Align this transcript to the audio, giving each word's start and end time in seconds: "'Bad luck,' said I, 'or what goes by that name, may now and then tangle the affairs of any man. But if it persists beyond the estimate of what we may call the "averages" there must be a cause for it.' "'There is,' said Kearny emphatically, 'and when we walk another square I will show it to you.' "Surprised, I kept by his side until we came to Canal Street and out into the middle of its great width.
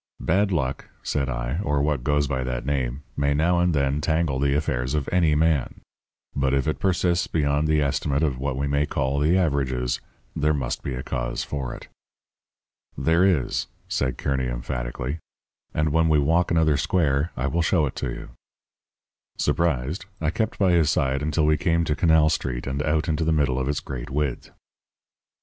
"'Bad 0.19 0.51
luck,' 0.51 0.89
said 1.03 1.29
I, 1.29 1.59
'or 1.61 1.83
what 1.83 2.03
goes 2.03 2.25
by 2.25 2.43
that 2.45 2.65
name, 2.65 3.03
may 3.15 3.35
now 3.35 3.59
and 3.59 3.71
then 3.71 4.01
tangle 4.01 4.39
the 4.39 4.55
affairs 4.55 4.95
of 4.95 5.07
any 5.11 5.35
man. 5.35 5.81
But 6.35 6.55
if 6.55 6.67
it 6.67 6.79
persists 6.79 7.27
beyond 7.27 7.67
the 7.67 7.83
estimate 7.83 8.23
of 8.23 8.39
what 8.39 8.55
we 8.57 8.65
may 8.65 8.87
call 8.87 9.19
the 9.19 9.37
"averages" 9.37 10.01
there 10.35 10.55
must 10.55 10.81
be 10.81 10.95
a 10.95 11.03
cause 11.03 11.43
for 11.43 11.75
it.' 11.75 11.87
"'There 12.97 13.23
is,' 13.43 13.67
said 13.87 14.17
Kearny 14.17 14.47
emphatically, 14.47 15.19
'and 15.71 15.89
when 15.89 16.09
we 16.09 16.17
walk 16.17 16.49
another 16.49 16.77
square 16.77 17.31
I 17.37 17.45
will 17.45 17.61
show 17.61 17.85
it 17.85 17.95
to 17.97 18.07
you.' 18.09 18.29
"Surprised, 19.37 20.07
I 20.19 20.31
kept 20.31 20.57
by 20.57 20.71
his 20.71 20.89
side 20.89 21.21
until 21.21 21.45
we 21.45 21.57
came 21.57 21.83
to 21.83 21.95
Canal 21.95 22.29
Street 22.29 22.65
and 22.65 22.81
out 22.81 23.07
into 23.07 23.23
the 23.23 23.31
middle 23.31 23.59
of 23.59 23.69
its 23.69 23.79
great 23.79 24.09
width. 24.09 24.49